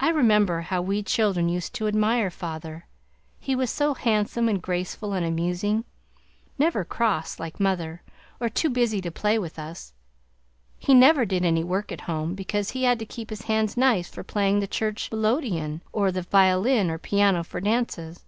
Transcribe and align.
I 0.00 0.08
remember 0.08 0.62
how 0.62 0.80
we 0.80 1.02
children 1.02 1.50
used 1.50 1.74
to 1.74 1.86
admire 1.86 2.30
father, 2.30 2.86
he 3.38 3.54
was 3.54 3.68
so 3.68 3.92
handsome 3.92 4.48
and 4.48 4.62
graceful 4.62 5.12
and 5.12 5.22
amusing, 5.22 5.84
never 6.58 6.82
cross 6.82 7.38
like 7.38 7.60
mother, 7.60 8.00
or 8.40 8.48
too 8.48 8.70
busy 8.70 9.02
to 9.02 9.10
play 9.10 9.38
with 9.38 9.58
us. 9.58 9.92
He 10.78 10.94
never 10.94 11.26
did 11.26 11.44
any 11.44 11.62
work 11.62 11.92
at 11.92 12.00
home 12.08 12.34
because 12.34 12.70
he 12.70 12.84
had 12.84 12.98
to 13.00 13.04
keep 13.04 13.28
his 13.28 13.42
hands 13.42 13.76
nice 13.76 14.08
for 14.08 14.24
playing 14.24 14.60
the 14.60 14.66
church 14.66 15.10
melodeon, 15.12 15.82
or 15.92 16.10
the 16.10 16.22
violin 16.22 16.88
or 16.90 16.96
piano 16.96 17.44
for 17.44 17.60
dances. 17.60 18.24